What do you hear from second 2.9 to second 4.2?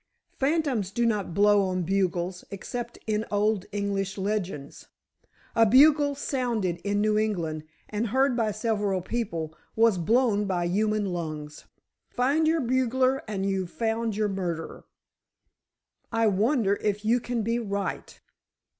in old English